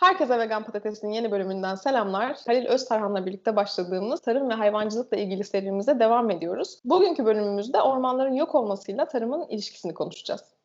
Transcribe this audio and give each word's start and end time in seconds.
Herkese 0.00 0.38
Vegan 0.38 0.64
Patates'in 0.64 1.08
yeni 1.08 1.30
bölümünden 1.30 1.74
selamlar. 1.74 2.36
Halil 2.46 2.66
Öztarhan'la 2.66 3.26
birlikte 3.26 3.56
başladığımız 3.56 4.20
tarım 4.20 4.50
ve 4.50 4.54
hayvancılıkla 4.54 5.16
ilgili 5.16 5.44
serimize 5.44 6.00
devam 6.00 6.30
ediyoruz. 6.30 6.80
Bugünkü 6.84 7.24
bölümümüzde 7.24 7.82
ormanların 7.82 8.34
yok 8.34 8.54
olmasıyla 8.54 9.08
tarımın 9.08 9.48
ilişkisini 9.48 9.94
konuşacağız. 9.94 10.59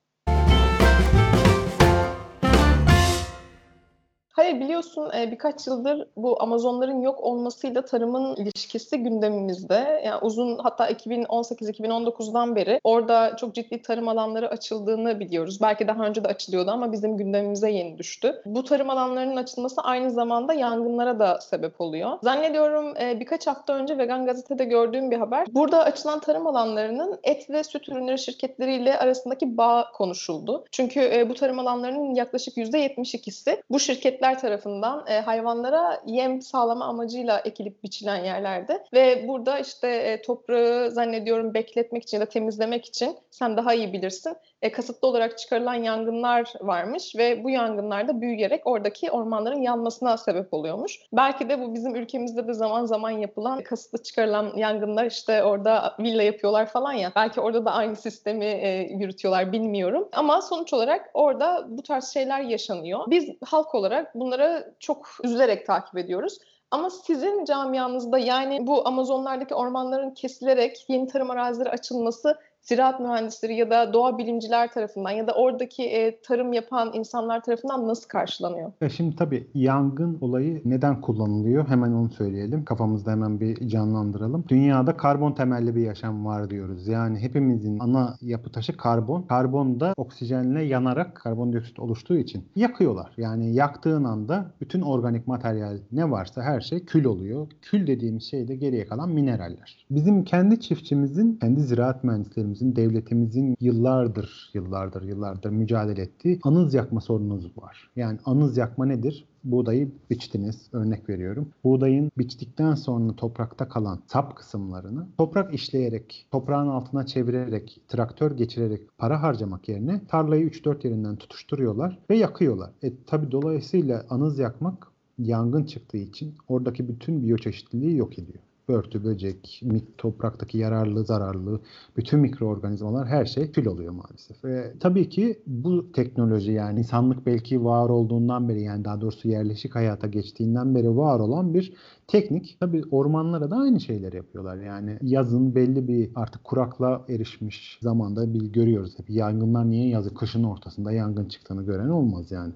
Hayır 4.35 4.59
biliyorsun 4.59 5.11
e, 5.17 5.31
birkaç 5.31 5.67
yıldır 5.67 6.07
bu 6.17 6.41
Amazonların 6.43 7.01
yok 7.01 7.19
olmasıyla 7.23 7.85
tarımın 7.85 8.35
ilişkisi 8.35 8.97
gündemimizde. 8.97 10.01
Yani 10.05 10.19
uzun 10.21 10.57
hatta 10.57 10.89
2018-2019'dan 10.89 12.55
beri 12.55 12.79
orada 12.83 13.35
çok 13.35 13.55
ciddi 13.55 13.81
tarım 13.81 14.07
alanları 14.07 14.49
açıldığını 14.49 15.19
biliyoruz. 15.19 15.61
Belki 15.61 15.87
daha 15.87 16.05
önce 16.05 16.23
de 16.23 16.27
açılıyordu 16.27 16.71
ama 16.71 16.91
bizim 16.91 17.17
gündemimize 17.17 17.71
yeni 17.71 17.97
düştü. 17.97 18.41
Bu 18.45 18.63
tarım 18.63 18.89
alanlarının 18.89 19.35
açılması 19.35 19.81
aynı 19.81 20.11
zamanda 20.11 20.53
yangınlara 20.53 21.19
da 21.19 21.41
sebep 21.41 21.81
oluyor. 21.81 22.11
Zannediyorum 22.23 22.93
e, 23.01 23.19
birkaç 23.19 23.47
hafta 23.47 23.73
önce 23.73 23.97
Vegan 23.97 24.25
Gazete'de 24.25 24.65
gördüğüm 24.65 25.11
bir 25.11 25.17
haber. 25.17 25.47
Burada 25.51 25.83
açılan 25.83 26.19
tarım 26.19 26.47
alanlarının 26.47 27.19
et 27.23 27.49
ve 27.49 27.63
süt 27.63 27.89
ürünleri 27.89 28.19
şirketleriyle 28.19 28.99
arasındaki 28.99 29.57
bağ 29.57 29.91
konuşuldu. 29.93 30.65
Çünkü 30.71 30.99
e, 30.99 31.29
bu 31.29 31.33
tarım 31.33 31.59
alanlarının 31.59 32.15
yaklaşık 32.15 32.57
%72'si 32.57 33.61
bu 33.69 33.79
şirketler 33.79 34.24
şirketler 34.25 34.39
tarafından 34.39 35.07
e, 35.07 35.19
hayvanlara 35.19 36.01
yem 36.05 36.41
sağlama 36.41 36.85
amacıyla 36.85 37.39
ekilip 37.39 37.83
biçilen 37.83 38.23
yerlerde 38.23 38.83
ve 38.93 39.27
burada 39.27 39.59
işte 39.59 39.87
e, 39.87 40.21
toprağı 40.21 40.91
zannediyorum 40.91 41.53
bekletmek 41.53 42.03
için 42.03 42.17
ya 42.17 42.21
da 42.21 42.29
temizlemek 42.29 42.85
için 42.85 43.17
sen 43.31 43.57
daha 43.57 43.73
iyi 43.73 43.93
bilirsin 43.93 44.35
e, 44.65 44.71
kasıtlı 44.71 45.07
olarak 45.07 45.37
çıkarılan 45.37 45.73
yangınlar 45.73 46.53
varmış 46.61 47.15
ve 47.15 47.43
bu 47.43 47.49
yangınlar 47.49 48.07
da 48.07 48.21
büyüyerek 48.21 48.67
oradaki 48.67 49.11
ormanların 49.11 49.61
yanmasına 49.61 50.17
sebep 50.17 50.53
oluyormuş. 50.53 50.99
Belki 51.13 51.49
de 51.49 51.61
bu 51.61 51.73
bizim 51.73 51.95
ülkemizde 51.95 52.47
de 52.47 52.53
zaman 52.53 52.85
zaman 52.85 53.09
yapılan 53.09 53.63
kasıtlı 53.63 54.03
çıkarılan 54.03 54.57
yangınlar 54.57 55.05
işte 55.05 55.43
orada 55.43 55.95
villa 55.99 56.23
yapıyorlar 56.23 56.65
falan 56.65 56.93
ya. 56.93 57.11
Belki 57.15 57.41
orada 57.41 57.65
da 57.65 57.71
aynı 57.71 57.95
sistemi 57.95 58.45
e, 58.45 58.87
yürütüyorlar 58.99 59.51
bilmiyorum. 59.51 60.09
Ama 60.13 60.41
sonuç 60.41 60.73
olarak 60.73 61.09
orada 61.13 61.65
bu 61.69 61.83
tarz 61.83 62.13
şeyler 62.13 62.41
yaşanıyor. 62.41 62.99
Biz 63.07 63.29
halk 63.45 63.75
olarak 63.75 64.15
bunları 64.15 64.73
çok 64.79 65.07
üzülerek 65.23 65.65
takip 65.65 65.97
ediyoruz. 65.97 66.37
Ama 66.71 66.89
sizin 66.89 67.45
camianızda 67.45 68.17
yani 68.17 68.67
bu 68.67 68.87
Amazonlardaki 68.87 69.55
ormanların 69.55 70.11
kesilerek 70.11 70.85
yeni 70.89 71.07
tarım 71.07 71.31
arazileri 71.31 71.69
açılması 71.69 72.37
ziraat 72.65 72.99
mühendisleri 72.99 73.55
ya 73.55 73.69
da 73.69 73.93
doğa 73.93 74.17
bilimciler 74.17 74.71
tarafından 74.71 75.11
ya 75.11 75.27
da 75.27 75.31
oradaki 75.33 75.83
e, 75.83 76.21
tarım 76.21 76.53
yapan 76.53 76.91
insanlar 76.93 77.43
tarafından 77.43 77.87
nasıl 77.87 78.07
karşılanıyor? 78.07 78.71
E 78.81 78.89
şimdi 78.89 79.15
tabii 79.15 79.47
yangın 79.53 80.17
olayı 80.21 80.61
neden 80.65 81.01
kullanılıyor? 81.01 81.67
Hemen 81.67 81.91
onu 81.91 82.09
söyleyelim. 82.09 82.65
Kafamızda 82.65 83.11
hemen 83.11 83.39
bir 83.39 83.67
canlandıralım. 83.67 84.45
Dünyada 84.47 84.97
karbon 84.97 85.31
temelli 85.31 85.75
bir 85.75 85.81
yaşam 85.81 86.25
var 86.25 86.49
diyoruz. 86.49 86.87
Yani 86.87 87.19
hepimizin 87.19 87.79
ana 87.79 88.17
yapı 88.21 88.51
taşı 88.51 88.77
karbon. 88.77 89.21
Karbon 89.21 89.79
da 89.79 89.93
oksijenle 89.97 90.63
yanarak 90.63 91.15
karbondioksit 91.15 91.79
oluştuğu 91.79 92.17
için 92.17 92.45
yakıyorlar. 92.55 93.13
Yani 93.17 93.53
yaktığın 93.53 94.03
anda 94.03 94.51
bütün 94.61 94.81
organik 94.81 95.27
materyal 95.27 95.77
ne 95.91 96.11
varsa 96.11 96.41
her 96.41 96.61
şey 96.61 96.85
kül 96.85 97.05
oluyor. 97.05 97.47
Kül 97.61 97.87
dediğimiz 97.87 98.23
şey 98.23 98.47
de 98.47 98.55
geriye 98.55 98.85
kalan 98.85 99.09
mineraller. 99.09 99.85
Bizim 99.89 100.23
kendi 100.23 100.59
çiftçimizin, 100.59 101.37
kendi 101.41 101.61
ziraat 101.61 102.03
mühendislerimizin 102.03 102.54
ülkemizin, 102.55 102.75
devletimizin 102.75 103.57
yıllardır, 103.61 104.51
yıllardır, 104.53 105.01
yıllardır 105.01 105.49
mücadele 105.49 106.01
ettiği 106.01 106.39
anız 106.43 106.73
yakma 106.73 107.01
sorunumuz 107.01 107.57
var. 107.57 107.89
Yani 107.95 108.19
anız 108.25 108.57
yakma 108.57 108.85
nedir? 108.85 109.25
Buğdayı 109.43 109.91
biçtiniz, 110.09 110.69
örnek 110.73 111.09
veriyorum. 111.09 111.49
Buğdayın 111.63 112.11
biçtikten 112.17 112.75
sonra 112.75 113.15
toprakta 113.15 113.67
kalan 113.67 113.99
sap 114.07 114.35
kısımlarını 114.35 115.07
toprak 115.17 115.53
işleyerek, 115.53 116.27
toprağın 116.31 116.67
altına 116.67 117.05
çevirerek, 117.05 117.81
traktör 117.87 118.31
geçirerek 118.31 118.81
para 118.97 119.21
harcamak 119.21 119.69
yerine 119.69 120.01
tarlayı 120.07 120.47
3-4 120.47 120.87
yerinden 120.87 121.15
tutuşturuyorlar 121.15 121.99
ve 122.09 122.17
yakıyorlar. 122.17 122.71
E 122.83 122.91
tabi 123.07 123.31
dolayısıyla 123.31 124.05
anız 124.09 124.39
yakmak 124.39 124.87
yangın 125.17 125.63
çıktığı 125.63 125.97
için 125.97 126.35
oradaki 126.47 126.87
bütün 126.87 127.23
biyoçeşitliliği 127.23 127.97
yok 127.97 128.19
ediyor 128.19 128.39
börtü, 128.69 129.03
böcek, 129.03 129.61
topraktaki 129.97 130.57
yararlı, 130.57 131.05
zararlı, 131.05 131.59
bütün 131.97 132.19
mikroorganizmalar 132.19 133.07
her 133.07 133.25
şey 133.25 133.51
kül 133.51 133.65
oluyor 133.65 133.93
maalesef. 133.93 134.43
Ve 134.45 134.73
tabii 134.79 135.09
ki 135.09 135.39
bu 135.47 135.91
teknoloji 135.91 136.51
yani 136.51 136.79
insanlık 136.79 137.25
belki 137.25 137.65
var 137.65 137.89
olduğundan 137.89 138.49
beri 138.49 138.61
yani 138.61 138.85
daha 138.85 139.01
doğrusu 139.01 139.27
yerleşik 139.27 139.75
hayata 139.75 140.07
geçtiğinden 140.07 140.75
beri 140.75 140.97
var 140.97 141.19
olan 141.19 141.53
bir 141.53 141.73
teknik. 142.07 142.57
Tabii 142.59 142.83
ormanlara 142.91 143.51
da 143.51 143.55
aynı 143.55 143.79
şeyler 143.79 144.13
yapıyorlar. 144.13 144.57
Yani 144.57 144.97
yazın 145.01 145.55
belli 145.55 145.87
bir 145.87 146.09
artık 146.15 146.43
kurakla 146.43 147.01
erişmiş 147.09 147.79
zamanda 147.81 148.33
bir 148.33 148.41
görüyoruz 148.41 148.99
hep. 148.99 149.09
Yangınlar 149.09 149.69
niye 149.69 149.87
yazı 149.87 150.13
kışın 150.13 150.43
ortasında 150.43 150.91
yangın 150.91 151.25
çıktığını 151.25 151.65
gören 151.65 151.89
olmaz 151.89 152.31
yani. 152.31 152.53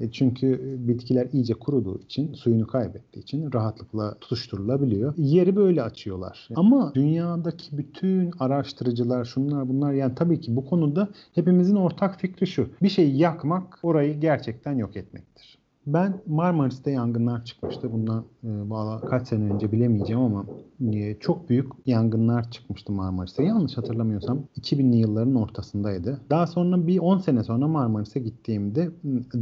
E 0.00 0.10
çünkü 0.10 0.76
bitkiler 0.88 1.28
iyice 1.32 1.54
kuruduğu 1.54 1.98
için, 1.98 2.34
suyunu 2.34 2.66
kaybettiği 2.66 3.22
için 3.22 3.52
rahatlıkla 3.52 4.14
tutuşturulabiliyor. 4.20 5.14
Yeri 5.16 5.56
böyle 5.56 5.82
açıyorlar. 5.82 6.48
Ama 6.56 6.92
dünyadaki 6.94 7.78
bütün 7.78 8.30
araştırıcılar 8.38 9.24
şunlar 9.24 9.68
bunlar 9.68 9.92
yani 9.92 10.14
tabii 10.14 10.40
ki 10.40 10.56
bu 10.56 10.66
konuda 10.66 11.08
hepimizin 11.34 11.76
ortak 11.76 12.20
fikri 12.20 12.46
şu. 12.46 12.68
Bir 12.82 12.88
şeyi 12.88 13.18
yakmak 13.18 13.78
orayı 13.82 14.20
gerçekten 14.20 14.78
yok 14.78 14.96
etmektir. 14.96 15.59
Ben 15.86 16.20
Marmaris'te 16.26 16.90
yangınlar 16.90 17.44
çıkmıştı. 17.44 17.92
Bundan 17.92 18.24
e, 18.44 19.06
kaç 19.10 19.28
sene 19.28 19.44
önce 19.44 19.72
bilemeyeceğim 19.72 20.22
ama 20.22 20.44
e, 20.92 21.18
çok 21.20 21.48
büyük 21.48 21.72
yangınlar 21.86 22.50
çıkmıştı 22.50 22.92
Marmaris'te. 22.92 23.44
Yanlış 23.44 23.78
hatırlamıyorsam 23.78 24.38
2000'li 24.60 24.96
yılların 24.96 25.34
ortasındaydı. 25.34 26.20
Daha 26.30 26.46
sonra 26.46 26.86
bir 26.86 26.98
10 26.98 27.18
sene 27.18 27.44
sonra 27.44 27.68
Marmaris'e 27.68 28.20
gittiğimde 28.20 28.90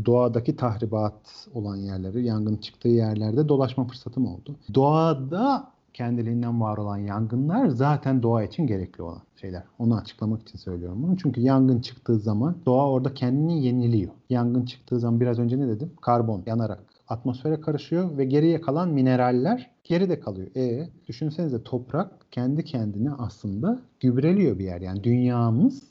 doğadaki 0.07 0.57
tahribat 0.57 1.49
olan 1.55 1.77
yerleri, 1.77 2.25
yangın 2.25 2.57
çıktığı 2.57 2.89
yerlerde 2.89 3.49
dolaşma 3.49 3.87
fırsatım 3.87 4.27
oldu. 4.27 4.57
Doğada 4.75 5.73
kendiliğinden 5.99 6.61
var 6.61 6.79
olan 6.79 6.97
yangınlar 6.97 7.69
zaten 7.69 8.23
doğa 8.23 8.43
için 8.43 8.67
gerekli 8.67 9.03
olan 9.03 9.23
şeyler. 9.41 9.63
Onu 9.79 9.97
açıklamak 9.97 10.43
için 10.43 10.59
söylüyorum 10.59 11.03
bunu. 11.03 11.17
Çünkü 11.17 11.41
yangın 11.41 11.81
çıktığı 11.81 12.19
zaman 12.19 12.57
doğa 12.67 12.91
orada 12.91 13.15
kendini 13.15 13.65
yeniliyor. 13.65 14.13
Yangın 14.31 14.65
çıktığı 14.65 15.01
zaman 15.01 15.21
biraz 15.21 15.39
önce 15.39 15.59
ne 15.59 15.69
dedim? 15.69 15.91
Karbon 16.01 16.43
yanarak 16.47 16.81
atmosfere 17.09 17.61
karışıyor 17.61 18.19
ve 18.19 18.25
geriye 18.25 18.61
kalan 18.61 18.89
mineraller 18.89 19.71
geride 19.85 20.21
kalıyor. 20.21 20.49
E 20.57 20.89
düşünsenize 21.07 21.63
toprak 21.63 22.11
kendi 22.31 22.65
kendine 22.65 23.11
aslında 23.13 23.81
gübreliyor 24.01 24.59
bir 24.59 24.65
yer. 24.65 24.81
Yani 24.81 25.05
dünyamız 25.05 25.83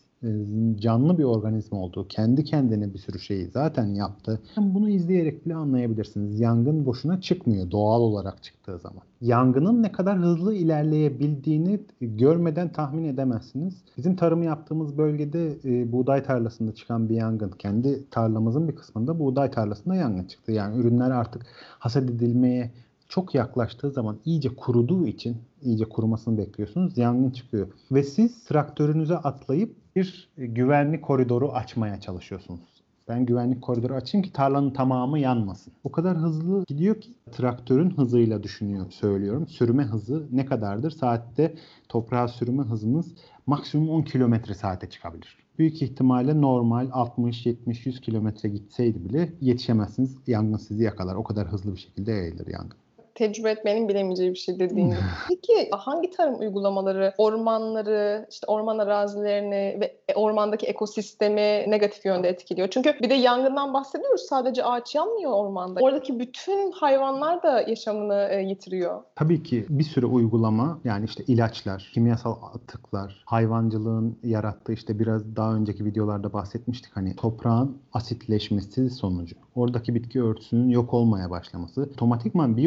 canlı 0.75 1.17
bir 1.17 1.23
organizma 1.23 1.79
olduğu, 1.79 2.07
kendi 2.07 2.43
kendine 2.43 2.93
bir 2.93 2.99
sürü 2.99 3.19
şeyi 3.19 3.47
zaten 3.47 3.85
yaptı. 3.85 4.39
Bunu 4.57 4.89
izleyerek 4.89 5.45
bile 5.45 5.55
anlayabilirsiniz. 5.55 6.39
Yangın 6.39 6.85
boşuna 6.85 7.21
çıkmıyor 7.21 7.71
doğal 7.71 8.01
olarak 8.01 8.43
çıktığı 8.43 8.79
zaman. 8.79 9.01
Yangının 9.21 9.83
ne 9.83 9.91
kadar 9.91 10.17
hızlı 10.17 10.53
ilerleyebildiğini 10.53 11.79
görmeden 12.01 12.71
tahmin 12.71 13.03
edemezsiniz. 13.03 13.73
Bizim 13.97 14.15
tarımı 14.15 14.45
yaptığımız 14.45 14.97
bölgede 14.97 15.57
e, 15.65 15.91
buğday 15.91 16.23
tarlasında 16.23 16.75
çıkan 16.75 17.09
bir 17.09 17.15
yangın, 17.15 17.51
kendi 17.51 18.09
tarlamızın 18.09 18.67
bir 18.67 18.75
kısmında 18.75 19.19
buğday 19.19 19.51
tarlasında 19.51 19.95
yangın 19.95 20.23
çıktı. 20.23 20.51
Yani 20.51 20.77
ürünler 20.77 21.11
artık 21.11 21.45
hasat 21.79 22.03
edilmeye 22.03 22.71
çok 23.09 23.35
yaklaştığı 23.35 23.91
zaman 23.91 24.19
iyice 24.25 24.55
kuruduğu 24.55 25.07
için 25.07 25.37
iyice 25.61 25.85
kurumasını 25.85 26.37
bekliyorsunuz. 26.37 26.97
Yangın 26.97 27.31
çıkıyor. 27.31 27.67
Ve 27.91 28.03
siz 28.03 28.43
traktörünüze 28.43 29.17
atlayıp 29.17 29.75
bir 29.95 30.29
güvenlik 30.37 31.03
koridoru 31.03 31.51
açmaya 31.51 31.99
çalışıyorsunuz. 31.99 32.77
Ben 33.07 33.25
güvenlik 33.25 33.61
koridoru 33.61 33.93
açayım 33.93 34.25
ki 34.25 34.33
tarlanın 34.33 34.69
tamamı 34.69 35.19
yanmasın. 35.19 35.73
O 35.83 35.91
kadar 35.91 36.17
hızlı 36.17 36.63
gidiyor 36.67 37.01
ki 37.01 37.09
traktörün 37.31 37.89
hızıyla 37.89 38.43
düşünüyor 38.43 38.91
söylüyorum. 38.91 39.47
Sürme 39.47 39.83
hızı 39.83 40.27
ne 40.31 40.45
kadardır? 40.45 40.91
Saatte 40.91 41.55
toprağa 41.89 42.27
sürme 42.27 42.63
hızınız 42.63 43.15
maksimum 43.45 43.89
10 43.89 44.01
kilometre 44.01 44.53
saate 44.53 44.89
çıkabilir. 44.89 45.37
Büyük 45.59 45.81
ihtimalle 45.81 46.41
normal 46.41 46.89
60, 46.91 47.45
70, 47.45 47.85
100 47.85 48.01
kilometre 48.01 48.49
gitseydi 48.49 49.05
bile 49.05 49.33
yetişemezsiniz. 49.41 50.17
Yangın 50.27 50.57
sizi 50.57 50.83
yakalar. 50.83 51.15
O 51.15 51.23
kadar 51.23 51.47
hızlı 51.47 51.73
bir 51.73 51.79
şekilde 51.79 52.11
yayılır 52.11 52.47
yangın. 52.47 52.77
Tecrübe 53.17 53.51
etmenin 53.51 53.89
bilemeyeceği 53.89 54.31
bir 54.31 54.37
şey 54.37 54.59
dediğin 54.59 54.89
gibi. 54.89 54.99
Peki 55.29 55.69
hangi 55.71 56.09
tarım 56.09 56.39
uygulamaları 56.39 57.13
ormanları, 57.17 58.27
işte 58.31 58.45
orman 58.47 58.77
arazilerini 58.77 59.77
ve 59.81 59.97
ormandaki 60.15 60.65
ekosistemi 60.65 61.71
negatif 61.71 62.05
yönde 62.05 62.29
etkiliyor? 62.29 62.67
Çünkü 62.67 62.93
bir 63.01 63.09
de 63.09 63.13
yangından 63.13 63.73
bahsediyoruz. 63.73 64.21
Sadece 64.21 64.63
ağaç 64.63 64.95
yanmıyor 64.95 65.31
ormanda. 65.31 65.79
Oradaki 65.79 66.19
bütün 66.19 66.71
hayvanlar 66.71 67.43
da 67.43 67.61
yaşamını 67.61 68.27
e, 68.31 68.41
yitiriyor. 68.41 69.01
Tabii 69.15 69.43
ki 69.43 69.65
bir 69.69 69.83
sürü 69.83 70.05
uygulama 70.05 70.79
yani 70.83 71.05
işte 71.05 71.23
ilaçlar, 71.27 71.91
kimyasal 71.93 72.35
atıklar, 72.53 73.23
hayvancılığın 73.25 74.17
yarattığı 74.23 74.73
işte 74.73 74.99
biraz 74.99 75.35
daha 75.35 75.55
önceki 75.55 75.85
videolarda 75.85 76.33
bahsetmiştik 76.33 76.97
hani 76.97 77.15
toprağın 77.15 77.77
asitleşmesi 77.93 78.89
sonucu. 78.89 79.35
Oradaki 79.55 79.95
bitki 79.95 80.23
örtüsünün 80.23 80.69
yok 80.69 80.93
olmaya 80.93 81.29
başlaması, 81.29 81.89
otomatikman 81.93 82.57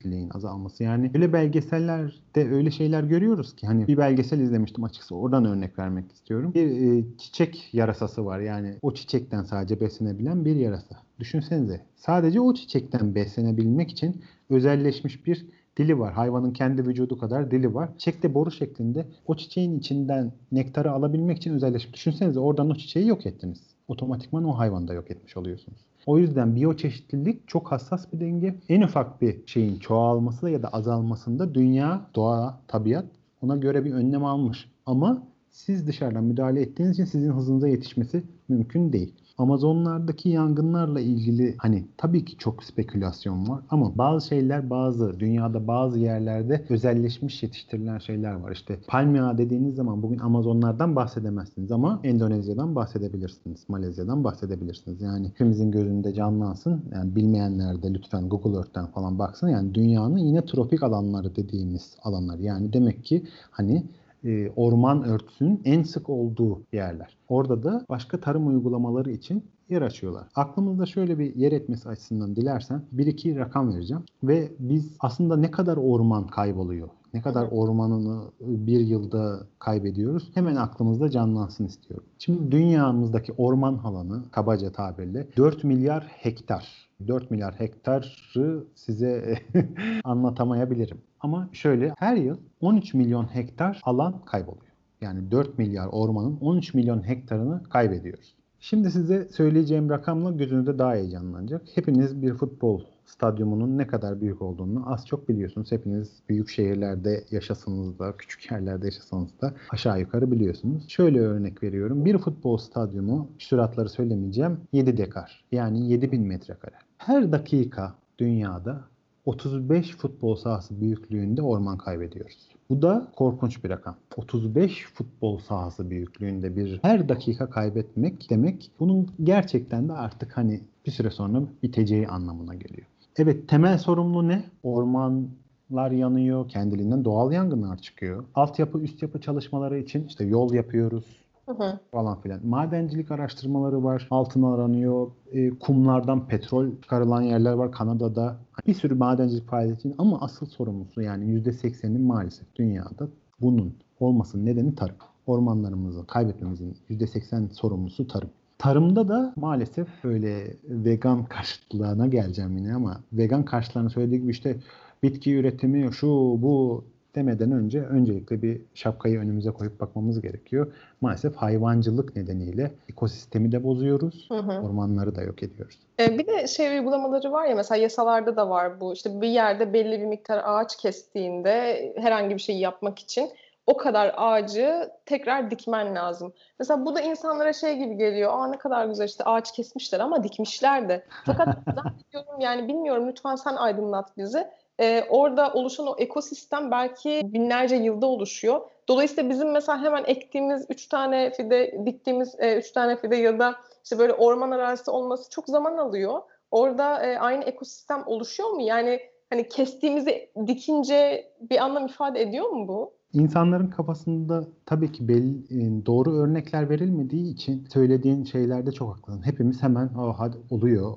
biyoçeşitliliğin 0.00 0.30
azalması. 0.30 0.82
Yani 0.84 1.10
öyle 1.14 1.32
belgesellerde 1.32 2.50
öyle 2.50 2.70
şeyler 2.70 3.02
görüyoruz 3.02 3.56
ki 3.56 3.66
hani 3.66 3.88
bir 3.88 3.96
belgesel 3.96 4.40
izlemiştim 4.40 4.84
açıkçası 4.84 5.16
oradan 5.16 5.44
örnek 5.44 5.78
vermek 5.78 6.12
istiyorum. 6.12 6.52
Bir 6.54 6.66
e, 6.66 7.04
çiçek 7.18 7.68
yarasası 7.72 8.26
var 8.26 8.40
yani 8.40 8.76
o 8.82 8.94
çiçekten 8.94 9.42
sadece 9.44 9.80
beslenebilen 9.80 10.44
bir 10.44 10.56
yarasa. 10.56 10.96
Düşünsenize 11.18 11.80
sadece 11.96 12.40
o 12.40 12.54
çiçekten 12.54 13.14
beslenebilmek 13.14 13.90
için 13.90 14.22
özelleşmiş 14.50 15.26
bir 15.26 15.46
dili 15.76 15.98
var. 15.98 16.12
Hayvanın 16.12 16.52
kendi 16.52 16.86
vücudu 16.86 17.18
kadar 17.18 17.50
dili 17.50 17.74
var. 17.74 17.90
Çiçek 17.98 18.22
de 18.22 18.34
boru 18.34 18.50
şeklinde 18.50 19.06
o 19.26 19.36
çiçeğin 19.36 19.78
içinden 19.78 20.32
nektarı 20.52 20.92
alabilmek 20.92 21.36
için 21.36 21.54
özelleşmiş. 21.54 21.94
Düşünsenize 21.94 22.40
oradan 22.40 22.70
o 22.70 22.74
çiçeği 22.74 23.06
yok 23.06 23.26
ettiniz. 23.26 23.60
Otomatikman 23.88 24.44
o 24.44 24.58
hayvanı 24.58 24.88
da 24.88 24.94
yok 24.94 25.10
etmiş 25.10 25.36
oluyorsunuz. 25.36 25.89
O 26.10 26.18
yüzden 26.18 26.54
biyoçeşitlilik 26.54 27.48
çok 27.48 27.72
hassas 27.72 28.12
bir 28.12 28.20
denge. 28.20 28.54
En 28.68 28.82
ufak 28.82 29.22
bir 29.22 29.46
şeyin 29.46 29.78
çoğalması 29.78 30.50
ya 30.50 30.62
da 30.62 30.68
azalmasında 30.68 31.54
dünya, 31.54 32.06
doğa, 32.14 32.60
tabiat 32.68 33.04
ona 33.42 33.56
göre 33.56 33.84
bir 33.84 33.92
önlem 33.92 34.24
almış. 34.24 34.70
Ama 34.86 35.26
siz 35.50 35.86
dışarıdan 35.86 36.24
müdahale 36.24 36.60
ettiğiniz 36.62 36.94
için 36.94 37.04
sizin 37.04 37.32
hızınıza 37.32 37.68
yetişmesi 37.68 38.22
mümkün 38.48 38.92
değil. 38.92 39.14
Amazonlardaki 39.40 40.28
yangınlarla 40.28 41.00
ilgili 41.00 41.54
hani 41.58 41.84
tabii 41.96 42.24
ki 42.24 42.36
çok 42.36 42.64
spekülasyon 42.64 43.48
var 43.48 43.60
ama 43.70 43.98
bazı 43.98 44.26
şeyler 44.26 44.70
bazı 44.70 45.20
dünyada 45.20 45.66
bazı 45.66 45.98
yerlerde 45.98 46.64
özelleşmiş 46.68 47.42
yetiştirilen 47.42 47.98
şeyler 47.98 48.32
var. 48.32 48.52
İşte 48.52 48.78
palmiye 48.88 49.38
dediğiniz 49.38 49.74
zaman 49.74 50.02
bugün 50.02 50.18
Amazonlardan 50.18 50.96
bahsedemezsiniz 50.96 51.72
ama 51.72 52.00
Endonezya'dan 52.04 52.74
bahsedebilirsiniz. 52.74 53.68
Malezya'dan 53.68 54.24
bahsedebilirsiniz. 54.24 55.00
Yani 55.00 55.28
hepimizin 55.28 55.70
gözünde 55.70 56.14
canlansın. 56.14 56.82
Yani 56.94 57.16
bilmeyenler 57.16 57.82
de 57.82 57.94
lütfen 57.94 58.28
Google 58.28 58.56
Earth'ten 58.56 58.86
falan 58.86 59.18
baksın. 59.18 59.48
Yani 59.48 59.74
dünyanın 59.74 60.18
yine 60.18 60.44
tropik 60.44 60.82
alanları 60.82 61.36
dediğimiz 61.36 61.96
alanlar. 62.02 62.38
Yani 62.38 62.72
demek 62.72 63.04
ki 63.04 63.22
hani 63.50 63.84
e, 64.24 64.50
orman 64.56 65.02
örtüsünün 65.04 65.60
en 65.64 65.82
sık 65.82 66.10
olduğu 66.10 66.62
yerler. 66.72 67.16
Orada 67.28 67.62
da 67.62 67.84
başka 67.88 68.20
tarım 68.20 68.46
uygulamaları 68.46 69.10
için 69.10 69.44
yer 69.68 69.82
açıyorlar. 69.82 70.28
Aklımızda 70.34 70.86
şöyle 70.86 71.18
bir 71.18 71.34
yer 71.36 71.52
etmesi 71.52 71.88
açısından 71.88 72.36
dilersen 72.36 72.82
bir 72.92 73.06
iki 73.06 73.36
rakam 73.36 73.74
vereceğim. 73.74 74.02
Ve 74.22 74.52
biz 74.58 74.96
aslında 75.00 75.36
ne 75.36 75.50
kadar 75.50 75.76
orman 75.76 76.26
kayboluyor, 76.26 76.88
ne 77.14 77.22
kadar 77.22 77.48
ormanını 77.50 78.22
bir 78.40 78.80
yılda 78.80 79.40
kaybediyoruz 79.58 80.30
hemen 80.34 80.56
aklımızda 80.56 81.10
canlansın 81.10 81.66
istiyorum. 81.66 82.06
Şimdi 82.18 82.52
dünyamızdaki 82.52 83.32
orman 83.32 83.74
alanı 83.84 84.22
kabaca 84.30 84.72
tabirle 84.72 85.26
4 85.36 85.64
milyar 85.64 86.02
hektar. 86.02 86.89
4 87.08 87.30
milyar 87.30 87.54
hektarı 87.54 88.64
size 88.74 89.38
anlatamayabilirim. 90.04 90.98
Ama 91.20 91.48
şöyle 91.52 91.94
her 91.98 92.16
yıl 92.16 92.36
13 92.60 92.94
milyon 92.94 93.34
hektar 93.34 93.80
alan 93.84 94.24
kayboluyor. 94.24 94.70
Yani 95.00 95.30
4 95.30 95.58
milyar 95.58 95.86
ormanın 95.86 96.38
13 96.40 96.74
milyon 96.74 97.08
hektarını 97.08 97.62
kaybediyoruz. 97.62 98.34
Şimdi 98.60 98.90
size 98.90 99.28
söyleyeceğim 99.28 99.90
rakamla 99.90 100.30
gözünüzde 100.30 100.78
daha 100.78 100.94
heyecanlanacak. 100.94 101.62
Hepiniz 101.74 102.22
bir 102.22 102.34
futbol 102.34 102.82
stadyumunun 103.06 103.78
ne 103.78 103.86
kadar 103.86 104.20
büyük 104.20 104.42
olduğunu 104.42 104.92
az 104.92 105.06
çok 105.06 105.28
biliyorsunuz. 105.28 105.72
Hepiniz 105.72 106.22
büyük 106.28 106.48
şehirlerde 106.48 107.24
yaşasanız 107.30 107.98
da, 107.98 108.16
küçük 108.16 108.50
yerlerde 108.50 108.86
yaşasanız 108.86 109.40
da 109.40 109.54
aşağı 109.70 110.00
yukarı 110.00 110.30
biliyorsunuz. 110.30 110.88
Şöyle 110.88 111.20
örnek 111.20 111.62
veriyorum. 111.62 112.04
Bir 112.04 112.18
futbol 112.18 112.56
stadyumu, 112.56 113.30
süratları 113.38 113.88
söylemeyeceğim, 113.88 114.60
7 114.72 114.96
dekar. 114.96 115.44
Yani 115.52 115.90
7000 115.90 116.22
metrekare. 116.22 116.89
Her 117.00 117.32
dakika 117.32 117.94
dünyada 118.18 118.80
35 119.24 119.96
futbol 119.96 120.36
sahası 120.36 120.80
büyüklüğünde 120.80 121.42
orman 121.42 121.78
kaybediyoruz. 121.78 122.48
Bu 122.70 122.82
da 122.82 123.12
korkunç 123.16 123.64
bir 123.64 123.70
rakam. 123.70 123.96
35 124.16 124.86
futbol 124.94 125.38
sahası 125.38 125.90
büyüklüğünde 125.90 126.56
bir 126.56 126.78
her 126.82 127.08
dakika 127.08 127.50
kaybetmek 127.50 128.30
demek 128.30 128.70
bunun 128.80 129.10
gerçekten 129.22 129.88
de 129.88 129.92
artık 129.92 130.36
hani 130.36 130.60
bir 130.86 130.90
süre 130.90 131.10
sonra 131.10 131.42
biteceği 131.62 132.08
anlamına 132.08 132.54
geliyor. 132.54 132.86
Evet 133.16 133.48
temel 133.48 133.78
sorumlu 133.78 134.28
ne? 134.28 134.44
Ormanlar 134.62 135.90
yanıyor, 135.90 136.48
kendiliğinden 136.48 137.04
doğal 137.04 137.32
yangınlar 137.32 137.78
çıkıyor. 137.78 138.24
Altyapı, 138.34 138.80
üst 138.80 139.02
yapı 139.02 139.20
çalışmaları 139.20 139.78
için 139.78 140.06
işte 140.06 140.24
yol 140.24 140.52
yapıyoruz, 140.52 141.04
Hı 141.46 141.52
hı. 141.54 141.78
falan 141.92 142.20
filan. 142.20 142.46
Madencilik 142.46 143.10
araştırmaları 143.10 143.84
var. 143.84 144.08
Altın 144.10 144.42
aranıyor. 144.42 145.10
E, 145.32 145.50
kumlardan 145.50 146.26
petrol 146.26 146.66
çıkarılan 146.82 147.22
yerler 147.22 147.52
var 147.52 147.72
Kanada'da. 147.72 148.36
Bir 148.66 148.74
sürü 148.74 148.94
madencilik 148.94 149.48
faaliyeti 149.48 149.94
ama 149.98 150.20
asıl 150.20 150.46
sorumlusu 150.46 151.02
yani 151.02 151.24
%80'in 151.24 152.02
maalesef 152.02 152.56
dünyada 152.56 153.08
bunun 153.40 153.74
olmasının 154.00 154.46
nedeni 154.46 154.74
tarım. 154.74 154.96
Ormanlarımızı 155.26 156.06
kaybetmemizin 156.06 156.76
%80 156.90 157.50
sorumlusu 157.54 158.08
tarım. 158.08 158.30
Tarımda 158.58 159.08
da 159.08 159.32
maalesef 159.36 159.88
böyle 160.04 160.56
vegan 160.64 161.24
karşıtlığına 161.24 162.06
geleceğim 162.06 162.56
yine 162.56 162.74
ama 162.74 163.00
vegan 163.12 163.44
karşıtlığını 163.44 163.90
söylediği 163.90 164.20
gibi 164.20 164.30
işte 164.30 164.56
bitki 165.02 165.34
üretimi 165.34 165.92
şu 165.92 166.06
bu 166.42 166.84
demeden 167.14 167.52
önce 167.52 167.82
öncelikle 167.82 168.42
bir 168.42 168.60
şapkayı 168.74 169.18
önümüze 169.18 169.50
koyup 169.50 169.80
bakmamız 169.80 170.20
gerekiyor. 170.20 170.72
Maalesef 171.00 171.36
hayvancılık 171.36 172.16
nedeniyle 172.16 172.70
ekosistemi 172.88 173.52
de 173.52 173.64
bozuyoruz, 173.64 174.28
hı 174.30 174.38
hı. 174.38 174.60
ormanları 174.60 175.14
da 175.14 175.22
yok 175.22 175.42
ediyoruz. 175.42 175.78
Ee, 176.00 176.18
bir 176.18 176.26
de 176.26 176.46
şey 176.46 176.78
uygulamaları 176.78 177.32
var 177.32 177.46
ya 177.46 177.54
mesela 177.54 177.82
yasalarda 177.82 178.36
da 178.36 178.50
var 178.50 178.80
bu. 178.80 178.92
İşte 178.92 179.20
bir 179.20 179.28
yerde 179.28 179.72
belli 179.72 180.00
bir 180.00 180.06
miktar 180.06 180.42
ağaç 180.44 180.76
kestiğinde 180.76 181.92
herhangi 181.96 182.34
bir 182.34 182.40
şeyi 182.40 182.60
yapmak 182.60 182.98
için 182.98 183.30
o 183.66 183.76
kadar 183.76 184.14
ağacı 184.16 184.90
tekrar 185.06 185.50
dikmen 185.50 185.94
lazım. 185.94 186.32
Mesela 186.58 186.84
bu 186.84 186.94
da 186.94 187.00
insanlara 187.00 187.52
şey 187.52 187.78
gibi 187.78 187.96
geliyor. 187.96 188.32
Aa 188.32 188.46
ne 188.46 188.58
kadar 188.58 188.86
güzel 188.86 189.08
işte 189.08 189.24
ağaç 189.24 189.52
kesmişler 189.52 190.00
ama 190.00 190.24
dikmişler 190.24 190.88
de. 190.88 191.04
Fakat 191.26 191.48
zannediyorum 191.48 192.40
yani 192.40 192.68
bilmiyorum 192.68 193.08
lütfen 193.08 193.34
sen 193.34 193.56
aydınlat 193.56 194.16
bizi 194.16 194.46
e, 194.80 195.04
orada 195.08 195.52
oluşan 195.52 195.86
o 195.86 195.94
ekosistem 195.98 196.70
belki 196.70 197.20
binlerce 197.24 197.76
yılda 197.76 198.06
oluşuyor. 198.06 198.60
Dolayısıyla 198.88 199.30
bizim 199.30 199.52
mesela 199.52 199.82
hemen 199.82 200.04
ektiğimiz 200.06 200.66
üç 200.68 200.86
tane 200.86 201.30
fide, 201.30 201.80
diktiğimiz 201.86 202.34
e, 202.38 202.56
üç 202.56 202.72
tane 202.72 202.96
fide 202.96 203.16
ya 203.16 203.38
da 203.38 203.56
işte 203.84 203.98
böyle 203.98 204.12
orman 204.12 204.50
arazisi 204.50 204.90
olması 204.90 205.30
çok 205.30 205.46
zaman 205.46 205.76
alıyor. 205.76 206.20
Orada 206.50 207.06
e, 207.06 207.18
aynı 207.18 207.44
ekosistem 207.44 208.02
oluşuyor 208.06 208.50
mu? 208.50 208.62
Yani 208.62 209.00
hani 209.30 209.48
kestiğimizi 209.48 210.30
dikince 210.46 211.30
bir 211.50 211.64
anlam 211.64 211.86
ifade 211.86 212.22
ediyor 212.22 212.48
mu 212.48 212.68
bu? 212.68 212.92
İnsanların 213.12 213.70
kafasında 213.70 214.44
tabii 214.66 214.92
ki 214.92 215.08
belli, 215.08 215.38
e, 215.50 215.86
doğru 215.86 216.12
örnekler 216.12 216.70
verilmediği 216.70 217.34
için 217.34 217.66
söylediğin 217.72 218.24
şeylerde 218.24 218.72
çok 218.72 218.96
haklısın. 218.96 219.22
Hepimiz 219.26 219.62
hemen 219.62 219.90
oh, 219.98 220.14
hadi 220.18 220.36
oluyor. 220.50 220.96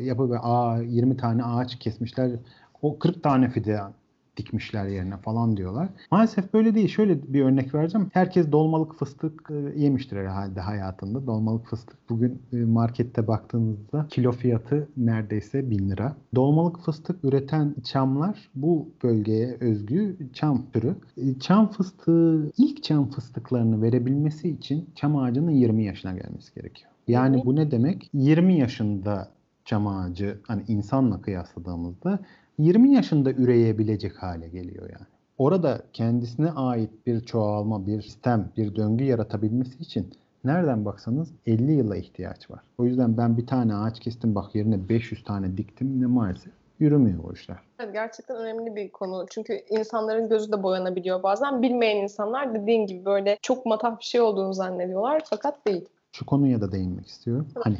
Yapı 0.00 0.30
ve 0.30 0.38
aa 0.42 0.78
20 0.78 1.16
tane 1.16 1.44
ağaç 1.44 1.78
kesmişler 1.78 2.30
o 2.82 2.98
40 2.98 3.22
tane 3.22 3.50
fide 3.50 3.80
dikmişler 4.38 4.86
yerine 4.86 5.16
falan 5.16 5.56
diyorlar. 5.56 5.88
Maalesef 6.10 6.54
böyle 6.54 6.74
değil. 6.74 6.88
Şöyle 6.88 7.32
bir 7.32 7.42
örnek 7.42 7.74
vereceğim. 7.74 8.10
Herkes 8.12 8.52
dolmalık 8.52 8.94
fıstık 8.94 9.50
e, 9.50 9.80
yemiştir 9.80 10.16
herhalde 10.16 10.60
hayatında. 10.60 11.26
Dolmalık 11.26 11.66
fıstık 11.66 11.96
bugün 12.10 12.42
e, 12.52 12.56
markette 12.56 13.26
baktığınızda 13.26 14.06
kilo 14.10 14.32
fiyatı 14.32 14.88
neredeyse 14.96 15.70
1000 15.70 15.90
lira. 15.90 16.16
Dolmalık 16.34 16.80
fıstık 16.80 17.24
üreten 17.24 17.74
çamlar 17.84 18.50
bu 18.54 18.88
bölgeye 19.02 19.56
özgü 19.60 20.16
çam 20.32 20.62
türü. 20.72 20.94
E, 21.16 21.38
çam 21.40 21.70
fıstığı 21.70 22.52
ilk 22.58 22.82
çam 22.82 23.10
fıstıklarını 23.10 23.82
verebilmesi 23.82 24.48
için 24.48 24.90
çam 24.94 25.16
ağacının 25.16 25.50
20 25.50 25.84
yaşına 25.84 26.12
gelmesi 26.12 26.54
gerekiyor. 26.54 26.90
Yani 27.08 27.42
bu 27.44 27.56
ne 27.56 27.70
demek? 27.70 28.10
20 28.14 28.58
yaşında 28.58 29.28
çam 29.64 29.86
ağacı 29.86 30.38
hani 30.46 30.62
insanla 30.68 31.22
kıyasladığımızda 31.22 32.18
20 32.58 32.94
yaşında 32.94 33.32
üreyebilecek 33.32 34.22
hale 34.22 34.48
geliyor 34.48 34.90
yani. 34.92 35.06
Orada 35.38 35.82
kendisine 35.92 36.50
ait 36.50 36.90
bir 37.06 37.20
çoğalma, 37.20 37.86
bir 37.86 38.02
sistem, 38.02 38.52
bir 38.56 38.76
döngü 38.76 39.04
yaratabilmesi 39.04 39.78
için 39.78 40.14
nereden 40.44 40.84
baksanız 40.84 41.32
50 41.46 41.72
yıla 41.72 41.96
ihtiyaç 41.96 42.50
var. 42.50 42.60
O 42.78 42.84
yüzden 42.84 43.16
ben 43.16 43.36
bir 43.36 43.46
tane 43.46 43.74
ağaç 43.74 44.00
kestim 44.00 44.34
bak 44.34 44.54
yerine 44.54 44.88
500 44.88 45.24
tane 45.24 45.56
diktim 45.56 46.00
ne 46.02 46.06
maalesef 46.06 46.52
yürümüyor 46.78 47.24
bu 47.24 47.32
işler. 47.32 47.56
Evet, 47.80 47.92
gerçekten 47.92 48.36
önemli 48.36 48.76
bir 48.76 48.90
konu. 48.90 49.26
Çünkü 49.30 49.60
insanların 49.70 50.28
gözü 50.28 50.52
de 50.52 50.62
boyanabiliyor 50.62 51.22
bazen. 51.22 51.62
Bilmeyen 51.62 52.02
insanlar 52.02 52.54
dediğin 52.54 52.86
gibi 52.86 53.04
böyle 53.04 53.38
çok 53.42 53.66
matah 53.66 53.98
bir 53.98 54.04
şey 54.04 54.20
olduğunu 54.20 54.54
zannediyorlar 54.54 55.22
fakat 55.24 55.66
değil. 55.66 55.84
Şu 56.12 56.26
konuya 56.26 56.60
da 56.60 56.72
değinmek 56.72 57.06
istiyorum. 57.06 57.48
Evet. 57.56 57.66
Hani 57.66 57.78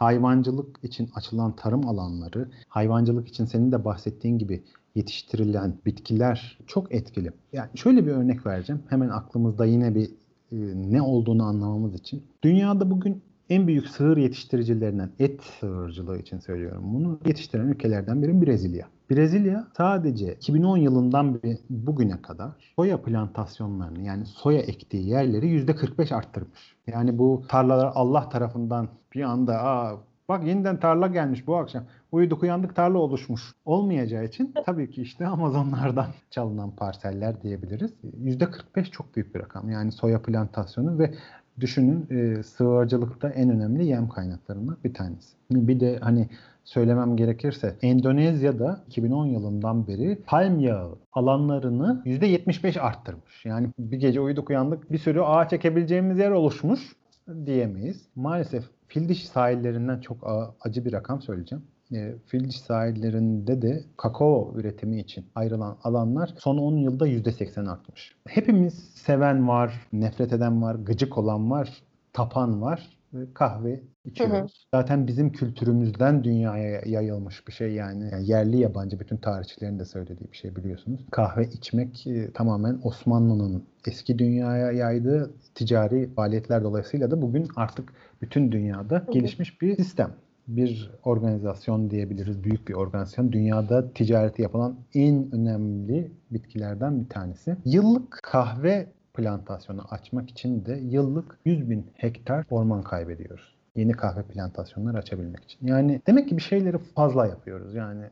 hayvancılık 0.00 0.84
için 0.84 1.10
açılan 1.14 1.56
tarım 1.56 1.88
alanları, 1.88 2.48
hayvancılık 2.68 3.28
için 3.28 3.44
senin 3.44 3.72
de 3.72 3.84
bahsettiğin 3.84 4.38
gibi 4.38 4.62
yetiştirilen 4.94 5.74
bitkiler 5.86 6.58
çok 6.66 6.94
etkili. 6.94 7.32
Yani 7.52 7.68
şöyle 7.74 8.06
bir 8.06 8.10
örnek 8.10 8.46
vereceğim. 8.46 8.82
Hemen 8.88 9.08
aklımızda 9.08 9.64
yine 9.64 9.94
bir 9.94 10.10
e, 10.52 10.56
ne 10.92 11.02
olduğunu 11.02 11.44
anlamamız 11.44 11.94
için. 11.94 12.22
Dünyada 12.42 12.90
bugün 12.90 13.22
en 13.50 13.66
büyük 13.66 13.88
sığır 13.88 14.16
yetiştiricilerinden 14.16 15.10
et 15.18 15.40
sığırcılığı 15.60 16.18
için 16.18 16.38
söylüyorum 16.38 16.84
bunu. 16.94 17.18
Yetiştiren 17.26 17.68
ülkelerden 17.68 18.22
biri 18.22 18.42
Brezilya. 18.42 18.86
Brezilya 19.10 19.68
sadece 19.76 20.34
2010 20.34 20.76
yılından 20.76 21.42
beri 21.42 21.58
bugüne 21.70 22.22
kadar 22.22 22.50
soya 22.76 23.02
plantasyonlarını 23.02 24.02
yani 24.02 24.26
soya 24.26 24.60
ektiği 24.60 25.08
yerleri 25.08 25.46
%45 25.46 26.14
arttırmış. 26.14 26.76
Yani 26.86 27.18
bu 27.18 27.42
tarlalar 27.48 27.92
Allah 27.94 28.28
tarafından 28.28 28.88
bir 29.14 29.22
anda 29.22 29.64
Aa, 29.64 29.96
bak 30.28 30.46
yeniden 30.46 30.80
tarla 30.80 31.06
gelmiş 31.06 31.46
bu 31.46 31.56
akşam. 31.56 31.84
Uyuduk 32.12 32.42
uyandık 32.42 32.76
tarla 32.76 32.98
oluşmuş. 32.98 33.52
Olmayacağı 33.64 34.24
için 34.24 34.54
tabii 34.66 34.90
ki 34.90 35.02
işte 35.02 35.26
Amazonlardan 35.26 36.06
çalınan 36.30 36.76
parseller 36.76 37.42
diyebiliriz. 37.42 37.94
%45 38.24 38.90
çok 38.90 39.16
büyük 39.16 39.34
bir 39.34 39.40
rakam. 39.40 39.70
Yani 39.70 39.92
soya 39.92 40.22
plantasyonu 40.22 40.98
ve 40.98 41.14
düşünün 41.60 42.06
e, 42.10 42.42
sığırcılıkta 42.42 43.28
en 43.28 43.50
önemli 43.50 43.86
yem 43.86 44.08
kaynaklarından 44.08 44.76
bir 44.84 44.94
tanesi. 44.94 45.36
Bir 45.50 45.80
de 45.80 45.98
hani 46.00 46.28
söylemem 46.64 47.16
gerekirse 47.16 47.76
Endonezya'da 47.82 48.84
2010 48.86 49.26
yılından 49.26 49.86
beri 49.86 50.22
palm 50.26 50.60
yağı 50.60 50.98
alanlarını 51.12 52.02
%75 52.04 52.80
arttırmış. 52.80 53.44
Yani 53.44 53.68
bir 53.78 53.96
gece 53.96 54.20
uyuduk 54.20 54.50
uyandık 54.50 54.92
bir 54.92 54.98
sürü 54.98 55.20
ağaç 55.20 55.52
ekebileceğimiz 55.52 56.18
yer 56.18 56.30
oluşmuş 56.30 56.96
diyemeyiz. 57.46 58.08
Maalesef 58.14 58.64
fil 58.90 59.08
dişi 59.08 59.26
sahillerinden 59.26 60.00
çok 60.00 60.30
acı 60.60 60.84
bir 60.84 60.92
rakam 60.92 61.22
söyleyeceğim. 61.22 61.64
E, 61.92 62.14
fil 62.26 62.48
dişi 62.48 62.58
sahillerinde 62.58 63.62
de 63.62 63.84
kakao 63.96 64.52
üretimi 64.56 65.00
için 65.00 65.26
ayrılan 65.34 65.78
alanlar 65.84 66.34
son 66.38 66.58
10 66.58 66.76
yılda 66.76 67.08
%80 67.08 67.70
artmış. 67.70 68.14
Hepimiz 68.28 68.74
seven 68.94 69.48
var, 69.48 69.86
nefret 69.92 70.32
eden 70.32 70.62
var, 70.62 70.74
gıcık 70.74 71.18
olan 71.18 71.50
var, 71.50 71.82
tapan 72.12 72.62
var. 72.62 72.99
Ve 73.14 73.34
Kahve 73.34 73.80
içiyoruz. 74.04 74.66
Zaten 74.74 75.06
bizim 75.06 75.32
kültürümüzden 75.32 76.24
dünyaya 76.24 76.82
yayılmış 76.86 77.48
bir 77.48 77.52
şey 77.52 77.72
yani. 77.72 78.08
Yani 78.12 78.30
yerli 78.30 78.58
yabancı 78.58 79.00
bütün 79.00 79.16
tarihçilerin 79.16 79.78
de 79.78 79.84
söylediği 79.84 80.32
bir 80.32 80.36
şey 80.36 80.56
biliyorsunuz. 80.56 81.06
Kahve 81.10 81.44
içmek 81.44 82.06
e, 82.06 82.32
tamamen 82.32 82.80
Osmanlı'nın 82.82 83.64
eski 83.86 84.18
dünyaya 84.18 84.72
yaydığı 84.72 85.34
ticari 85.54 86.14
faaliyetler 86.14 86.62
dolayısıyla 86.64 87.10
da 87.10 87.22
bugün 87.22 87.48
artık 87.56 87.92
bütün 88.22 88.52
dünyada 88.52 89.04
hı. 89.06 89.12
gelişmiş 89.12 89.62
bir 89.62 89.76
sistem. 89.76 90.14
Bir 90.48 90.90
organizasyon 91.04 91.90
diyebiliriz, 91.90 92.44
büyük 92.44 92.68
bir 92.68 92.74
organizasyon. 92.74 93.32
Dünyada 93.32 93.92
ticareti 93.92 94.42
yapılan 94.42 94.76
en 94.94 95.34
önemli 95.34 96.12
bitkilerden 96.30 97.00
bir 97.00 97.08
tanesi. 97.08 97.56
Yıllık 97.64 98.20
kahve 98.22 98.86
plantasyonu 99.14 99.82
açmak 99.90 100.30
için 100.30 100.66
de 100.66 100.72
yıllık 100.82 101.38
100 101.44 101.70
bin 101.70 101.86
hektar 101.96 102.44
orman 102.50 102.82
kaybediyoruz. 102.82 103.54
Yeni 103.76 103.92
kahve 103.92 104.22
plantasyonları 104.22 104.96
açabilmek 104.96 105.44
için. 105.44 105.66
Yani 105.66 106.00
demek 106.06 106.28
ki 106.28 106.36
bir 106.36 106.42
şeyleri 106.42 106.78
fazla 106.78 107.26
yapıyoruz. 107.26 107.74
Yani 107.74 108.04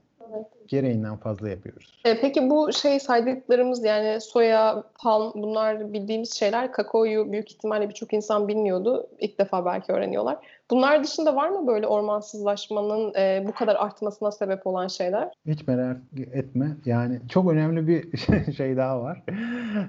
gereğinden 0.68 1.16
fazla 1.16 1.48
yapıyoruz. 1.48 2.00
E, 2.04 2.20
peki 2.20 2.50
bu 2.50 2.72
şey 2.72 3.00
saydıklarımız 3.00 3.84
yani 3.84 4.20
soya, 4.20 4.84
palm 5.02 5.32
bunlar 5.34 5.92
bildiğimiz 5.92 6.32
şeyler. 6.32 6.72
Kakaoyu 6.72 7.32
büyük 7.32 7.50
ihtimalle 7.50 7.88
birçok 7.88 8.12
insan 8.12 8.48
bilmiyordu. 8.48 9.06
İlk 9.18 9.38
defa 9.38 9.64
belki 9.64 9.92
öğreniyorlar. 9.92 10.38
Bunlar 10.70 11.04
dışında 11.04 11.36
var 11.36 11.48
mı 11.48 11.66
böyle 11.66 11.86
ormansızlaşmanın 11.86 13.14
e, 13.14 13.44
bu 13.46 13.52
kadar 13.52 13.76
artmasına 13.76 14.30
sebep 14.30 14.66
olan 14.66 14.88
şeyler? 14.88 15.32
Hiç 15.46 15.66
merak 15.66 15.96
etme. 16.32 16.76
Yani 16.84 17.20
çok 17.28 17.52
önemli 17.52 17.88
bir 17.88 18.16
şey 18.56 18.76
daha 18.76 19.00
var. 19.00 19.22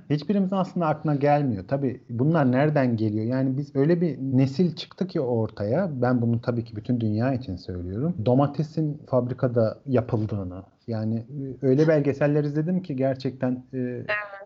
Hiçbirimizin 0.09 0.55
aslında 0.55 0.87
aklına 0.87 1.15
gelmiyor. 1.15 1.63
Tabii 1.67 2.01
bunlar 2.09 2.51
nereden 2.51 2.97
geliyor? 2.97 3.25
Yani 3.25 3.57
biz 3.57 3.75
öyle 3.75 4.01
bir 4.01 4.17
nesil 4.19 4.75
çıktı 4.75 5.07
ki 5.07 5.21
ortaya. 5.21 5.89
Ben 6.01 6.21
bunu 6.21 6.41
tabii 6.41 6.63
ki 6.63 6.75
bütün 6.75 7.01
dünya 7.01 7.33
için 7.33 7.55
söylüyorum. 7.55 8.15
Domatesin 8.25 9.01
fabrikada 9.07 9.79
yapıldığını, 9.85 10.63
yani 10.87 11.25
öyle 11.61 11.87
belgeseller 11.87 12.43
izledim 12.43 12.81
ki 12.81 12.95
gerçekten 12.95 13.51
e, 13.73 13.77
Evet. 13.77 14.38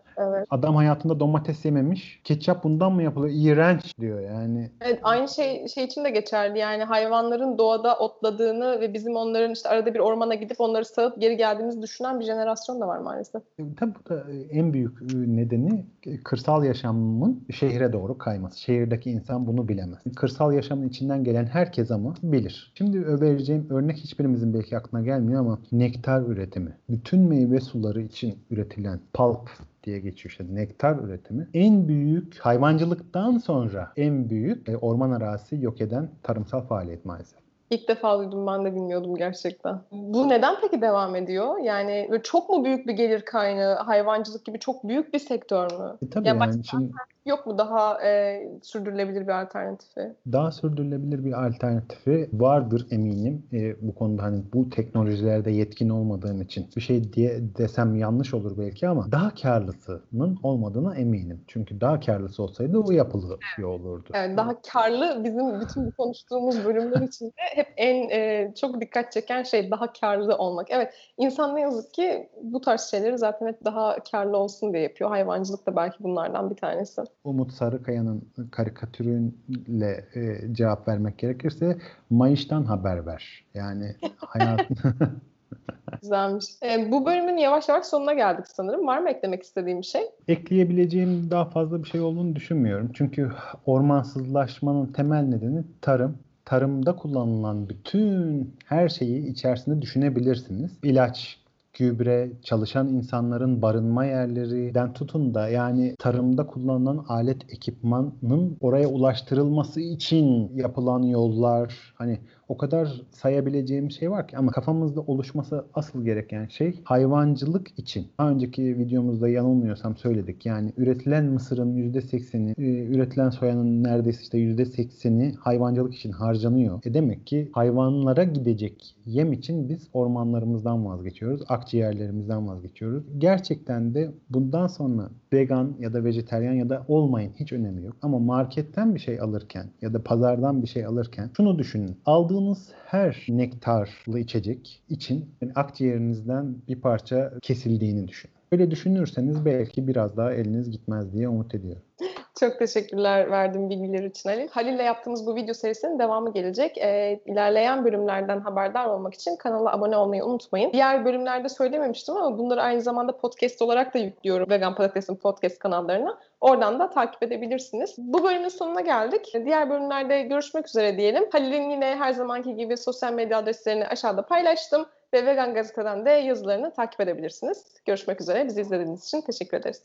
Adam 0.50 0.76
hayatında 0.76 1.20
domates 1.20 1.64
yememiş. 1.64 2.20
Ketçap 2.24 2.64
bundan 2.64 2.92
mı 2.92 3.02
yapılıyor? 3.02 3.34
İğrenç 3.36 3.98
diyor 4.00 4.20
yani. 4.20 4.70
Evet, 4.80 5.00
aynı 5.02 5.28
şey 5.28 5.68
şey 5.68 5.84
için 5.84 6.04
de 6.04 6.10
geçerli. 6.10 6.58
Yani 6.58 6.84
hayvanların 6.84 7.58
doğada 7.58 7.98
otladığını 7.98 8.80
ve 8.80 8.94
bizim 8.94 9.16
onların 9.16 9.52
işte 9.52 9.68
arada 9.68 9.94
bir 9.94 9.98
ormana 9.98 10.34
gidip 10.34 10.60
onları 10.60 10.84
sağıp 10.84 11.20
geri 11.20 11.36
geldiğimizi 11.36 11.82
düşünen 11.82 12.20
bir 12.20 12.24
jenerasyon 12.24 12.80
da 12.80 12.88
var 12.88 12.98
maalesef. 12.98 13.42
E, 13.58 13.62
Tabii 13.76 13.92
bu 14.04 14.08
da 14.08 14.24
en 14.50 14.72
büyük 14.72 15.02
e, 15.02 15.36
nedeni 15.36 15.86
e, 16.06 16.22
kırsal 16.22 16.64
yaşamın 16.64 17.46
şehre 17.52 17.92
doğru 17.92 18.18
kayması. 18.18 18.60
Şehirdeki 18.60 19.10
insan 19.10 19.46
bunu 19.46 19.68
bilemez. 19.68 19.98
Kırsal 20.16 20.52
yaşamın 20.52 20.88
içinden 20.88 21.24
gelen 21.24 21.46
herkes 21.46 21.90
ama 21.90 22.14
bilir. 22.22 22.72
Şimdi 22.74 23.20
vereceğim 23.20 23.66
örnek 23.70 23.96
hiçbirimizin 23.96 24.54
belki 24.54 24.76
aklına 24.76 25.02
gelmiyor 25.02 25.40
ama 25.40 25.58
nektar 25.72 26.22
üretimi. 26.22 26.76
Bütün 26.88 27.20
meyve 27.20 27.60
suları 27.60 28.02
için 28.02 28.38
üretilen 28.50 29.00
pulp 29.12 29.50
diye 29.84 29.98
geçiyor 29.98 30.30
işte 30.30 30.44
nektar 30.50 30.96
üretimi. 30.96 31.48
En 31.54 31.88
büyük 31.88 32.38
hayvancılıktan 32.38 33.38
sonra 33.38 33.92
en 33.96 34.30
büyük 34.30 34.68
e, 34.68 34.76
orman 34.76 35.10
arazisi 35.10 35.56
yok 35.60 35.80
eden 35.80 36.10
tarımsal 36.22 36.60
faaliyet 36.60 37.04
maalesef. 37.04 37.38
İlk 37.70 37.88
defa 37.88 38.18
duydum 38.18 38.46
ben 38.46 38.64
de 38.64 38.74
bilmiyordum 38.74 39.16
gerçekten. 39.16 39.80
Bu 39.92 40.28
neden 40.28 40.54
peki 40.62 40.82
devam 40.82 41.16
ediyor? 41.16 41.58
Yani 41.58 42.20
çok 42.22 42.50
mu 42.50 42.64
büyük 42.64 42.86
bir 42.86 42.92
gelir 42.92 43.20
kaynağı 43.20 43.74
hayvancılık 43.74 44.44
gibi 44.44 44.58
çok 44.58 44.88
büyük 44.88 45.14
bir 45.14 45.18
sektör 45.18 45.64
mü? 45.78 45.96
E, 46.02 46.10
tabii 46.10 46.28
Ya 46.28 46.34
yani 46.34 46.64
şimdi 46.64 46.92
Yok 47.26 47.46
mu 47.46 47.58
daha 47.58 48.02
e, 48.04 48.42
sürdürülebilir 48.62 49.22
bir 49.22 49.42
alternatifi? 49.42 50.16
daha 50.32 50.50
sürdürülebilir 50.52 51.24
bir 51.24 51.46
alternatifi 51.46 52.30
vardır 52.32 52.86
eminim. 52.90 53.46
E, 53.52 53.88
bu 53.88 53.94
konuda 53.94 54.22
hani 54.22 54.42
bu 54.52 54.70
teknolojilerde 54.70 55.50
yetkin 55.50 55.88
olmadığım 55.88 56.42
için 56.42 56.70
bir 56.76 56.80
şey 56.80 57.12
diye 57.12 57.40
desem 57.58 57.94
yanlış 57.96 58.34
olur 58.34 58.58
belki 58.58 58.88
ama 58.88 59.12
daha 59.12 59.34
karlısının 59.34 60.38
olmadığına 60.42 60.94
eminim. 60.96 61.44
Çünkü 61.48 61.80
daha 61.80 62.00
karlısı 62.00 62.42
olsaydı 62.42 62.78
o 62.78 62.90
yapılıyor 62.90 63.38
olurdu. 63.58 64.08
Evet, 64.14 64.36
daha 64.36 64.60
karlı 64.62 65.24
bizim 65.24 65.60
bütün 65.60 65.86
bu 65.86 65.92
konuştuğumuz 65.92 66.64
bölümler 66.64 67.00
içinde 67.08 67.32
hep 67.36 67.68
en 67.76 68.08
e, 68.10 68.52
çok 68.60 68.80
dikkat 68.80 69.12
çeken 69.12 69.42
şey 69.42 69.70
daha 69.70 69.92
karlı 69.92 70.36
olmak. 70.36 70.66
Evet, 70.70 70.94
insan 71.16 71.54
ne 71.56 71.60
yazık 71.60 71.94
ki 71.94 72.28
bu 72.42 72.60
tarz 72.60 72.80
şeyleri 72.80 73.18
zaten 73.18 73.46
hep 73.46 73.64
daha 73.64 73.96
karlı 74.10 74.36
olsun 74.36 74.72
diye 74.72 74.82
yapıyor. 74.82 75.10
Hayvancılık 75.10 75.66
da 75.66 75.76
belki 75.76 76.04
bunlardan 76.04 76.50
bir 76.50 76.56
tanesi. 76.56 77.02
Umut 77.24 77.52
Sarıkaya'nın 77.52 78.28
karikatürüyle 78.50 80.04
e, 80.14 80.54
cevap 80.54 80.88
vermek 80.88 81.18
gerekirse 81.18 81.78
Mayış'tan 82.10 82.64
haber 82.64 83.06
ver. 83.06 83.44
Yani 83.54 83.94
hayat 84.16 84.60
Güzelmiş. 86.02 86.44
E, 86.62 86.90
bu 86.90 87.06
bölümün 87.06 87.36
yavaş 87.36 87.68
yavaş 87.68 87.86
sonuna 87.86 88.12
geldik 88.12 88.44
sanırım. 88.48 88.86
Var 88.86 88.98
mı 88.98 89.10
eklemek 89.10 89.42
istediğim 89.42 89.78
bir 89.78 89.86
şey? 89.86 90.02
ekleyebileceğim 90.28 91.30
daha 91.30 91.44
fazla 91.44 91.82
bir 91.82 91.88
şey 91.88 92.00
olduğunu 92.00 92.36
düşünmüyorum. 92.36 92.90
Çünkü 92.94 93.32
ormansızlaşmanın 93.66 94.86
temel 94.86 95.22
nedeni 95.22 95.64
tarım. 95.80 96.18
Tarımda 96.44 96.96
kullanılan 96.96 97.68
bütün 97.68 98.50
her 98.66 98.88
şeyi 98.88 99.26
içerisinde 99.26 99.82
düşünebilirsiniz. 99.82 100.78
İlaç, 100.82 101.38
gübre, 101.74 102.32
çalışan 102.42 102.88
insanların 102.88 103.62
barınma 103.62 104.04
yerlerinden 104.04 104.92
tutun 104.92 105.34
da 105.34 105.48
yani 105.48 105.94
tarımda 105.98 106.46
kullanılan 106.46 107.04
alet 107.08 107.52
ekipmanın 107.52 108.56
oraya 108.60 108.88
ulaştırılması 108.88 109.80
için 109.80 110.50
yapılan 110.54 111.02
yollar 111.02 111.94
hani 111.94 112.18
o 112.48 112.56
kadar 112.56 113.02
sayabileceğim 113.10 113.90
şey 113.90 114.10
var 114.10 114.28
ki 114.28 114.36
ama 114.36 114.52
kafamızda 114.52 115.00
oluşması 115.00 115.64
asıl 115.74 116.04
gereken 116.04 116.46
şey 116.46 116.80
hayvancılık 116.84 117.78
için. 117.78 118.06
Daha 118.18 118.30
önceki 118.30 118.78
videomuzda 118.78 119.28
yanılmıyorsam 119.28 119.96
söyledik. 119.96 120.46
Yani 120.46 120.72
üretilen 120.76 121.24
mısırın 121.24 121.76
%80'i, 121.76 122.54
e, 122.58 122.84
üretilen 122.86 123.30
soyanın 123.30 123.84
neredeyse 123.84 124.22
işte 124.22 124.38
%80'i 124.38 125.34
hayvancılık 125.34 125.94
için 125.94 126.12
harcanıyor. 126.12 126.80
E 126.84 126.94
demek 126.94 127.26
ki 127.26 127.50
hayvanlara 127.52 128.24
gidecek 128.24 128.96
yem 129.06 129.32
için 129.32 129.68
biz 129.68 129.88
ormanlarımızdan 129.92 130.86
vazgeçiyoruz. 130.86 131.42
Akciğerlerimizden 131.48 132.48
vazgeçiyoruz. 132.48 133.04
Gerçekten 133.18 133.94
de 133.94 134.10
bundan 134.30 134.66
sonra 134.66 135.10
vegan 135.34 135.76
ya 135.78 135.92
da 135.92 136.04
vejeteryan 136.04 136.52
ya 136.52 136.68
da 136.68 136.84
olmayın 136.88 137.32
hiç 137.40 137.52
önemi 137.52 137.84
yok. 137.84 137.96
Ama 138.02 138.18
marketten 138.18 138.94
bir 138.94 139.00
şey 139.00 139.20
alırken 139.20 139.66
ya 139.82 139.94
da 139.94 140.02
pazardan 140.02 140.62
bir 140.62 140.66
şey 140.66 140.86
alırken 140.86 141.30
şunu 141.36 141.58
düşünün. 141.58 141.96
Aldığınız 142.06 142.68
her 142.86 143.26
nektarlı 143.28 144.18
içecek 144.18 144.82
için 144.88 145.30
yani 145.40 145.52
akciğerinizden 145.54 146.56
bir 146.68 146.80
parça 146.80 147.32
kesildiğini 147.42 148.08
düşünün. 148.08 148.34
Böyle 148.52 148.70
düşünürseniz 148.70 149.44
belki 149.44 149.88
biraz 149.88 150.16
daha 150.16 150.32
eliniz 150.32 150.70
gitmez 150.70 151.12
diye 151.12 151.28
umut 151.28 151.54
ediyorum. 151.54 151.82
Çok 152.40 152.58
teşekkürler 152.58 153.30
verdiğin 153.30 153.70
bilgiler 153.70 154.04
için 154.04 154.28
Ali. 154.28 154.48
Halil'le 154.50 154.84
yaptığımız 154.84 155.26
bu 155.26 155.36
video 155.36 155.54
serisinin 155.54 155.98
devamı 155.98 156.32
gelecek. 156.32 156.78
Ee, 156.78 157.20
ilerleyen 157.26 157.84
bölümlerden 157.84 158.40
haberdar 158.40 158.86
olmak 158.86 159.14
için 159.14 159.36
kanala 159.36 159.72
abone 159.72 159.96
olmayı 159.96 160.24
unutmayın. 160.24 160.72
Diğer 160.72 161.04
bölümlerde 161.04 161.48
söylememiştim 161.48 162.16
ama 162.16 162.38
bunları 162.38 162.62
aynı 162.62 162.80
zamanda 162.80 163.16
podcast 163.16 163.62
olarak 163.62 163.94
da 163.94 163.98
yüklüyorum 163.98 164.50
Vegan 164.50 164.74
Patates'in 164.74 165.16
podcast 165.16 165.58
kanallarına. 165.58 166.18
Oradan 166.40 166.78
da 166.78 166.90
takip 166.90 167.22
edebilirsiniz. 167.22 167.94
Bu 167.98 168.24
bölümün 168.24 168.48
sonuna 168.48 168.80
geldik. 168.80 169.32
Diğer 169.44 169.70
bölümlerde 169.70 170.22
görüşmek 170.22 170.68
üzere 170.68 170.96
diyelim. 170.96 171.28
Halil'in 171.32 171.70
yine 171.70 171.96
her 171.96 172.12
zamanki 172.12 172.56
gibi 172.56 172.76
sosyal 172.76 173.12
medya 173.12 173.38
adreslerini 173.38 173.86
aşağıda 173.86 174.22
paylaştım 174.26 174.86
ve 175.12 175.26
Vegan 175.26 175.54
Gazete'den 175.54 176.06
de 176.06 176.10
yazılarını 176.10 176.74
takip 176.74 177.00
edebilirsiniz. 177.00 177.64
Görüşmek 177.84 178.20
üzere. 178.20 178.46
Bizi 178.46 178.60
izlediğiniz 178.60 179.04
için 179.04 179.20
teşekkür 179.20 179.56
ederiz. 179.56 179.82